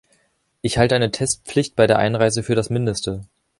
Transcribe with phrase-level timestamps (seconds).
[0.63, 3.27] Ich halte eine Testpflicht bei der Einreise für das Mindeste.